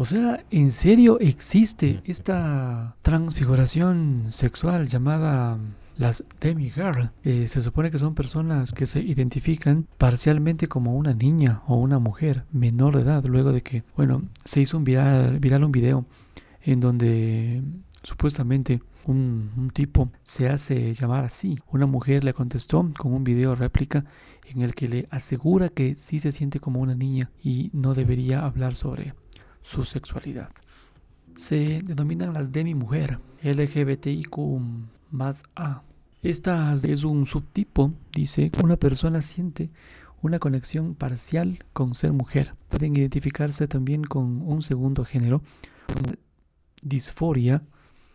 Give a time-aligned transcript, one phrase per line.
[0.00, 5.58] O sea, ¿en serio existe esta transfiguración sexual llamada
[5.96, 7.10] las demigirl?
[7.24, 11.98] Eh, se supone que son personas que se identifican parcialmente como una niña o una
[11.98, 16.06] mujer menor de edad, luego de que, bueno, se hizo un viral, viral un video
[16.62, 17.64] en donde
[18.04, 21.58] supuestamente un, un, tipo se hace llamar así.
[21.72, 24.04] Una mujer le contestó con un video réplica
[24.46, 28.46] en el que le asegura que sí se siente como una niña y no debería
[28.46, 29.14] hablar sobre
[29.68, 30.50] su sexualidad.
[31.36, 34.38] Se denominan las demi-mujer, LGBTIQ
[35.10, 35.82] más A.
[36.22, 39.70] Esta es un subtipo, dice, una persona siente
[40.20, 42.54] una conexión parcial con ser mujer.
[42.68, 45.42] Pueden identificarse también con un segundo género,
[46.82, 47.62] disforia,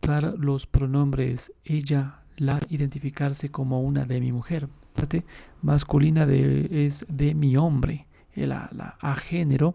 [0.00, 4.68] para los pronombres ella, la, identificarse como una demi-mujer.
[4.94, 5.24] Parte
[5.62, 9.74] masculina de, es de mi hombre, la, la a género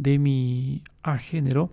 [0.00, 0.82] de mi
[1.18, 1.70] género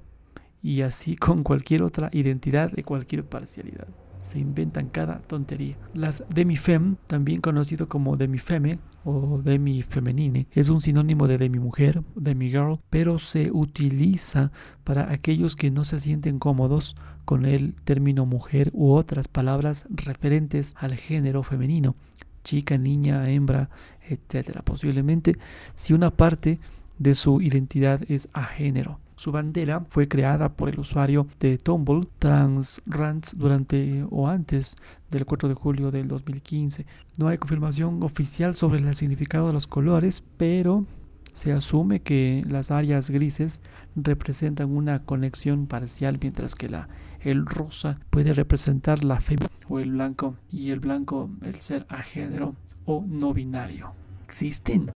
[0.61, 3.87] y así con cualquier otra identidad de cualquier parcialidad.
[4.21, 5.77] Se inventan cada tontería.
[5.93, 13.19] Las demifem, también conocido como demifeme o demifemenine, es un sinónimo de demi-mujer, demi-girl, pero
[13.19, 14.51] se utiliza
[14.83, 20.75] para aquellos que no se sienten cómodos con el término mujer u otras palabras referentes
[20.77, 21.95] al género femenino,
[22.43, 23.69] chica, niña, hembra,
[24.09, 24.59] etc.
[24.65, 25.37] Posiblemente
[25.73, 26.59] si una parte
[26.99, 28.99] de su identidad es a género.
[29.15, 34.75] Su bandera fue creada por el usuario de Tumble Trans Rants durante o antes
[35.09, 36.85] del 4 de julio del 2015.
[37.17, 40.85] No hay confirmación oficial sobre el significado de los colores, pero
[41.33, 43.61] se asume que las áreas grises
[43.95, 46.87] representan una conexión parcial, mientras que la,
[47.19, 49.35] el rosa puede representar la fe
[49.69, 53.93] o el blanco y el blanco el ser a género o no binario.
[54.25, 54.91] Existen